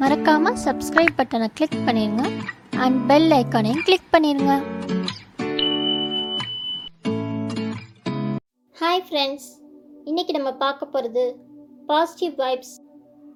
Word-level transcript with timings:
மறக்காமல் 0.00 0.58
சப்ஸ்கிரைப் 0.64 1.16
பட்டனை 1.16 1.46
கிளிக் 1.54 1.80
பண்ணிடுங்க 1.86 2.22
அண்ட் 2.76 2.98
பெல் 3.08 3.32
ஐக்கானையும் 3.36 3.82
கிளிக் 3.84 4.06
பண்ணிடுங்க 4.12 4.52
ஹாய் 8.76 9.02
ஃப்ரெண்ட்ஸ் 9.06 9.48
இன்னைக்கு 10.04 10.32
நம்ம 10.32 10.50
பார்க்க 10.56 10.86
போகிறது 10.86 11.24
பாசிட்டிவ் 11.86 12.34
வைப்ஸ் 12.36 12.74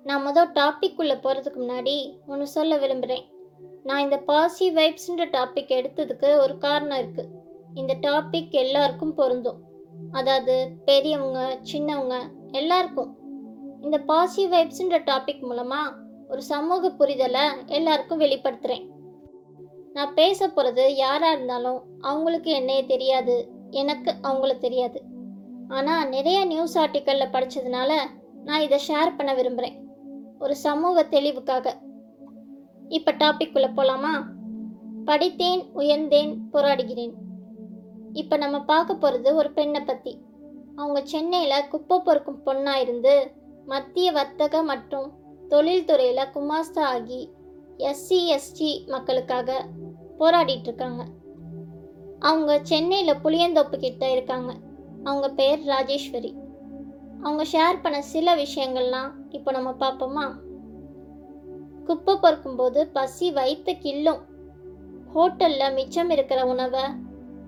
நான் 0.05 0.25
மொதல் 0.25 0.53
டாபிக் 0.53 1.01
உள்ள 1.03 1.15
போகிறதுக்கு 1.17 1.61
முன்னாடி 1.61 1.97
ஒன்று 2.27 2.47
சொல்ல 2.47 2.79
விரும்புகிறேன் 2.79 3.25
நான் 3.83 4.03
இந்த 4.03 4.19
பாசிட்டிவ் 4.23 4.79
வைப்ஸ்ன்ற 4.79 5.27
டாபிக் 5.31 5.75
எடுத்ததுக்கு 5.79 6.31
ஒரு 6.37 6.57
காரணம் 6.59 6.99
இருக்குது 6.99 7.33
இந்த 7.75 7.93
டாபிக் 8.01 8.55
எல்லாருக்கும் 8.55 9.15
பொருந்தும். 9.15 9.61
அதாவது 10.13 10.57
பெரியவங்க 10.85 11.41
சின்னவங்க 11.73 12.17
எல்லாருக்கும். 12.53 13.13
இந்த 13.81 13.99
பாசிட்டிவ் 14.07 14.53
வைப்ஸ்ன்ற 14.55 14.99
டாபிக் 15.07 15.45
மூலமாக 15.45 16.03
ஒரு 16.31 16.43
சமூக 16.53 16.91
புரிதலை 17.01 17.45
எல்லாருக்கும் 17.77 18.23
வெளிப்படுத்துகிறேன் 18.25 18.85
நான் 19.97 20.15
பேச 20.15 20.49
போகிறது 20.49 20.85
யாராக 20.97 21.35
இருந்தாலும் 21.37 21.81
அவங்களுக்கு 22.11 22.51
என்னைய 22.51 22.83
தெரியாது 22.93 23.37
எனக்கு 23.83 24.11
அவங்கள 24.29 24.53
தெரியாது. 24.59 24.99
ஆனால் 25.77 26.09
நிறைய 26.09 26.39
நியூஸ் 26.53 26.77
ஆர்டிக்கலில் 26.83 27.33
படித்ததுனால 27.35 27.91
நான் 28.47 28.65
இதை 28.67 28.79
ஷேர் 28.89 29.17
பண்ண 29.19 29.31
விரும்புகிறேன் 29.35 29.77
ஒரு 30.39 30.55
சமூக 30.67 31.03
தெளிவுக்காக. 31.15 31.67
இப்போ 32.97 33.13
டாபிக் 33.23 33.55
போகலாமா 33.55 34.15
படித்தேன் 35.09 35.63
உயர்ந்தேன் 35.81 36.33
போராடுகிறேன். 36.53 37.15
இப்போ 38.21 38.35
நம்ம 38.37 38.57
பார்க்க 38.73 39.03
போகிறது 39.03 39.31
ஒரு 39.41 39.51
பெண்ணை 39.59 39.81
பற்றி 39.81 40.13
அவங்க 40.77 41.01
சென்னையில் 41.13 41.69
குப்பை 41.73 41.97
பொறுக்கும் 42.07 42.43
பொண்ணாக 42.47 42.83
இருந்து 42.85 43.15
மத்திய 43.73 44.09
வர்த்தக 44.13 44.63
மற்றும் 44.71 45.09
தொழில்துறையில் 45.49 46.31
குமாஸ்தா 46.35 46.85
ஆகி 46.95 47.31
எஸ்சி 47.79 48.19
எஸ்டி 48.37 48.87
மக்களுக்காக 48.87 49.67
போராடிட்டு 50.19 50.69
இருக்காங்க 50.71 51.03
அவங்க 52.19 52.59
சென்னையில் 52.63 53.21
புளியந்தோப்பு 53.23 53.77
கிட்ட 53.77 54.11
இருக்காங்க. 54.11 54.53
அவங்க 55.05 55.31
பேர் 55.31 55.65
ராஜேஸ்வரி. 55.65 56.35
அவங்க 57.23 57.43
ஷேர் 57.53 57.83
பண்ண 57.83 58.03
சில 58.03 58.37
விஷயங்கள்லாம் 58.37 59.11
இப்போ 59.31 59.51
நம்ம 59.51 59.71
பார்ப்போமா? 59.71 60.27
குப்பை 61.85 62.15
பொறுக்கும்போது 62.15 62.91
பசி 62.93 63.33
வயிற்று 63.33 63.73
கில்லும் 63.73 64.23
ஹோட்டலில் 65.15 65.75
மிச்சம் 65.75 66.11
இருக்கிற 66.11 66.47
உணவை 66.47 66.85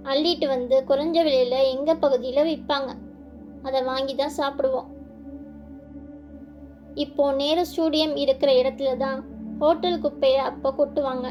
அள்ளிட்டு 0.03 0.47
வந்து 0.47 0.85
குறைஞ்ச 0.89 1.23
விலையில் 1.23 1.69
எங்கள் 1.75 1.97
பகுதியில் 1.97 2.49
விற்பாங்க. 2.51 2.91
அதை 3.63 3.83
வாங்கி 3.83 4.15
தான் 4.15 4.37
சாப்பிடுவோம். 4.37 4.91
இப்போ 7.05 7.33
நேரு 7.33 7.63
ஸ்டூடியம் 7.71 8.15
இருக்கிற 8.17 8.51
இடத்துல 8.53 8.97
தான் 8.97 9.19
ஹோட்டல் 9.61 10.01
குப்பையை 10.01 10.41
அப்போ 10.51 10.69
கொட்டுவாங்க. 10.71 11.27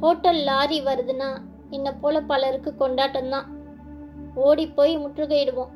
ஹோட்டல் 0.00 0.40
லாரி 0.48 0.78
வருதுன்னா 0.82 1.30
என்னை 1.70 1.92
போல 1.92 2.20
பலருக்கு 2.20 2.70
கொண்டாட்டம் 2.74 3.28
தான் 3.28 3.48
ஓடி 4.34 4.64
போய் 4.68 4.94
முற்றுகையிடுவோம். 4.98 5.72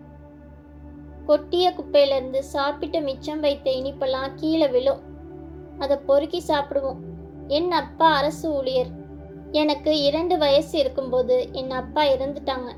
கொட்டிய 1.26 1.66
குப்பையிலேருந்து 1.78 2.38
சாப்பிட்டு 2.38 3.00
மிச்சம் 3.00 3.40
வைத்த 3.40 3.70
இனிப்பெல்லாம் 3.70 4.34
கீழே 4.34 4.68
விழும். 4.68 5.02
அதை 5.78 5.96
பொறுக்கி 5.96 6.42
சாப்பிடுவோம். 6.48 7.00
என் 7.48 7.72
அப்பா 7.72 8.08
அரசு 8.12 8.46
ஊழியர். 8.52 8.92
எனக்கு 9.52 9.90
இரண்டு 10.02 10.38
வயசு 10.38 10.78
இருக்கும்போது 10.78 11.52
என் 11.52 11.70
அப்பா 11.70 12.02
இறந்துட்டாங்க. 12.04 12.70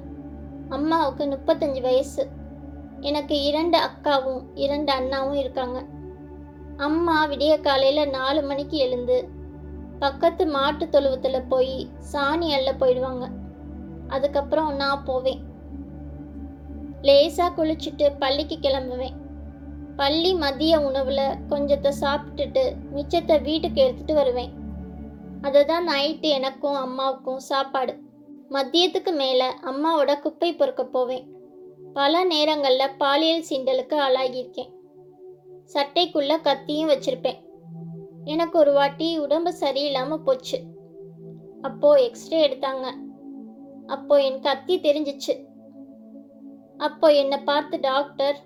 அம்மாவுக்கு 0.69 1.25
முப்பத்தஞ்சு 1.25 1.81
வயசு. 1.81 2.23
எனக்கு 3.01 3.37
இரண்டு 3.43 3.79
அக்காவும் 3.79 4.43
இரண்டு 4.55 4.93
அண்ணாவும் 4.93 5.39
இருக்காங்க. 5.45 5.79
அம்மா 6.79 7.27
விடிய 7.27 7.61
காலையில் 7.61 8.11
நாலு 8.11 8.43
மணிக்கு 8.43 8.77
எழுந்து 8.77 9.29
பக்கத்து 9.99 10.47
மாட்டு 10.47 10.89
தொழுவத்தில் 10.89 11.47
போய் 11.49 11.89
சாணி 12.13 12.49
அள்ள 12.53 12.73
போயிடுவாங்க. 12.73 13.27
அதுக்கப்புறம் 14.09 14.75
நான் 14.75 15.05
போவேன். 15.05 15.41
லேசாக 17.03 17.65
குளிச்சுட்டு 17.65 18.13
பள்ளிக்கு 18.19 18.57
கிளம்புவேன். 18.57 19.17
பள்ளி 19.97 20.35
மதிய 20.35 20.81
உணவில் 20.81 21.25
கொஞ்சத்தை 21.51 21.93
சாப்பிட்டுட்டு 22.01 22.75
மிச்சத்தை 22.95 23.43
வீட்டுக்கு 23.43 23.83
எடுத்துட்டு 23.83 24.15
வருவேன். 24.15 24.53
அதுதான் 25.43 25.89
நைட்டு 25.89 26.31
எனக்கும் 26.39 26.75
அம்மாவுக்கும் 26.75 27.39
சாப்பாடு. 27.39 28.01
மதியத்துக்கு 28.51 29.13
மேலே 29.13 29.49
அம்மாவோட 29.65 30.21
குப்பை 30.21 30.55
பொறுக்க 30.55 30.85
போவேன். 30.85 31.27
பல 31.93 32.25
நேரங்களில் 32.25 32.97
பாலியல் 32.99 33.45
சீண்டலுக்கு 33.51 33.97
ஆளாகியிருக்கேன். 34.09 34.77
சட்டைக்குள்ள 35.75 36.41
கத்தியும் 36.41 36.91
வச்சிருப்பேன். 36.91 37.39
எனக்கு 38.25 38.59
ஒரு 38.59 38.73
வாட்டி 38.73 39.19
உடம்பு 39.19 39.55
சரியில்லாமல் 39.61 40.25
போச்சு. 40.25 40.59
அப்போ 41.63 41.95
எக்ஸ்ரே 42.01 42.49
எடுத்தாங்க. 42.49 42.87
அப்போ 43.87 44.23
என் 44.23 44.41
கத்தி 44.41 44.81
தெரிஞ்சிச்சு. 44.81 45.35
அப்போ 46.77 47.09
என்னை 47.13 47.39
பார்த்து 47.39 47.81
டாக்டர் 47.81 48.39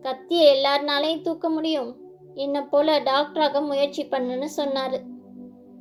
கத்தியை 0.00 0.46
எல்லாருனாலையும் 0.54 1.20
தூக்க 1.20 1.48
முடியும். 1.48 1.90
என்னை 2.34 2.62
போல 2.62 3.00
டாக்டராக 3.00 3.66
முயற்சி 3.66 4.06
பண்ணுன்னு 4.06 4.44
சொன்னார். 4.44 5.00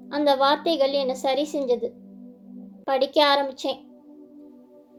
அந்த 0.09 0.35
வார்த்தைகள் 0.35 0.91
என்னை 0.91 1.15
சரி 1.15 1.47
செஞ்சது. 1.53 1.89
படிக்க 2.83 3.25
ஆரம்பித்தேன் 3.25 3.87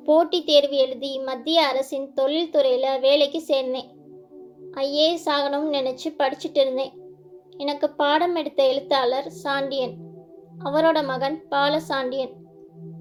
போட்டித் 0.05 0.47
தேர்வு 0.47 0.77
எழுதி 0.77 1.19
மத்திய 1.21 1.67
அரசின் 1.67 2.13
தொழில்துறையில் 2.17 3.01
வேலைக்கு 3.01 3.43
சேர்ந்தேன். 3.47 3.91
ஐஏஎஸ் 4.75 5.27
ஆகணும்னு 5.27 5.77
நினச்சி 5.77 6.09
படிச்சுட்டு 6.19 6.61
இருந்தேன். 6.61 6.99
எனக்கு 7.57 7.91
பாடம் 7.91 8.35
எடுத்த 8.35 8.67
எழுத்தாளர் 8.67 9.31
சாண்டியன். 9.31 9.95
அவரோட 10.65 11.05
மகன் 11.05 11.49
பால 11.49 11.81
சாண்டியன் 11.81 12.39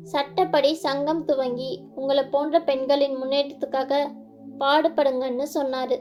சட்டப்படி 0.04 0.74
சங்கம் 0.74 1.26
துவங்கி 1.26 1.84
உங்களை 1.96 2.24
போன்ற 2.24 2.62
பெண்களின் 2.62 3.18
முன்னேற்றத்துக்காக 3.18 4.12
பாடுபடுங்கன்னு 4.60 5.44
சொன்னார். 5.44 6.00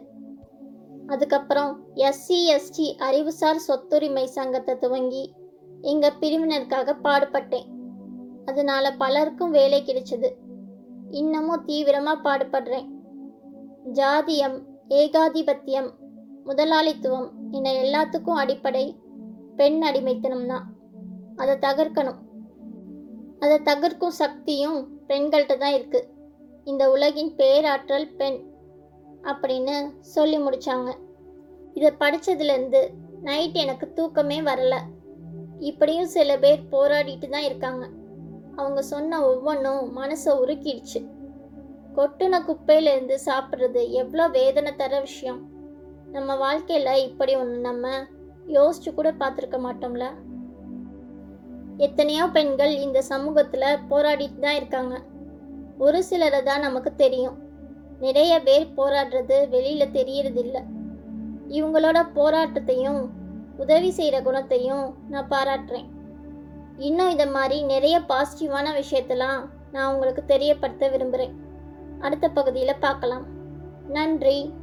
அதுக்கப்புறம் 1.06 1.80
எஸ்சி 1.94 2.38
எஸ்டி 2.54 2.96
அறிவுசார் 2.96 3.64
சொத்துரிமை 3.68 4.24
சங்கத்தை 4.24 4.78
துவங்கி 4.78 5.34
எங்கள் 5.82 6.18
பிரிவினருக்காக 6.20 6.96
பாடுபட்டேன். 7.02 7.66
அதனால 8.46 8.92
பலருக்கும் 8.92 9.50
வேலை 9.50 9.82
கிடைச்சது. 9.82 10.30
இன்னமும் 11.10 11.64
தீவிரமாக 11.64 12.30
பாடுபடுறேன். 12.30 12.88
ஜாதியம் 13.92 14.67
ஏகாதிபத்தியம் 14.88 15.88
முதலாளித்துவம் 16.44 17.28
என 17.50 17.72
எல்லாத்துக்கும் 17.72 18.40
அடிப்படை 18.42 18.84
பெண் 19.56 19.82
அடிமைத்தனம் 19.82 20.46
தான் 20.46 20.66
அதை 21.36 21.54
தகர்க்கணும். 21.66 22.20
அதை 23.40 23.56
தகர்க்கும் 23.58 24.18
சக்தியும் 24.22 24.78
பெண்கள்கிட்ட 25.08 25.56
தான் 25.58 25.74
இருக்குது 25.78 26.08
இந்த 26.64 26.90
உலகின் 26.90 27.34
பேராற்றல் 27.34 28.08
பெண் 28.16 28.38
அப்படின்னு 29.22 29.76
சொல்லி 30.00 30.38
முடித்தாங்க 30.38 30.90
இதை 31.74 31.90
படித்ததுலேருந்து 32.00 32.80
நைட் 33.22 33.56
எனக்கு 33.64 33.92
தூக்கமே 33.92 34.40
வரலை. 34.40 34.80
இப்படியும் 35.58 36.10
சில 36.16 36.38
பேர் 36.38 36.68
போராடிட்டு 36.70 37.28
தான் 37.28 37.46
இருக்காங்க. 37.48 37.84
அவங்க 38.56 38.82
சொன்ன 38.82 39.20
ஒவ்வொன்றும் 39.26 39.96
மனசை 39.96 40.32
உருக்கிடுச்சு. 40.42 41.00
கொட்டுன 41.98 42.40
குப்பையிலேருந்து 42.46 43.16
சாப்பிட்றது 43.26 43.80
எவ்வளோ 43.90 44.28
வேதனை 44.28 44.76
தர 44.76 45.00
விஷயம். 45.00 45.40
நம்ம 46.12 46.36
வாழ்க்கையில் 46.36 47.02
இப்படி 47.06 47.36
ஒன்று 47.36 47.58
நம்ம 47.60 47.88
யோசிச்சு 48.46 48.94
கூட 48.94 49.08
பார்த்துருக்க 49.12 49.58
மாட்டோம்ல. 49.66 50.04
எத்தனையோ 51.76 52.24
பெண்கள் 52.36 52.72
இந்த 52.76 53.02
சமூகத்தில் 53.02 53.82
போராடிட்டு 53.90 54.38
தான் 54.38 54.54
இருக்காங்க. 54.54 54.94
ஒரு 55.78 56.02
சிலரை 56.02 56.42
தான் 56.42 56.60
நமக்கு 56.60 56.94
தெரியும். 56.94 57.36
நிறைய 58.00 58.42
பேர் 58.42 58.66
போராடுறது 58.76 59.36
வெளியில் 59.48 59.94
தெரியறதில்ல. 59.98 60.56
இவங்களோட 61.48 61.98
போராட்டத்தையும் 62.14 63.02
உதவி 63.56 63.90
செய்கிற 63.90 64.22
குணத்தையும் 64.22 64.96
நான் 65.08 65.30
பாராட்டுறேன். 65.30 65.88
இன்னும் 66.78 67.10
இதை 67.10 67.26
மாதிரி 67.26 67.62
நிறைய 67.74 67.98
பாசிட்டிவான 68.10 68.72
விஷயத்தெல்லாம் 68.80 69.40
நான் 69.72 69.92
உங்களுக்கு 69.92 70.24
தெரியப்படுத்த 70.24 70.88
விரும்புகிறேன் 70.88 71.34
அடுத்த 72.00 72.28
பகுதியில் 72.28 72.80
பார்க்கலாம். 72.80 73.26
நன்றி. 73.88 74.54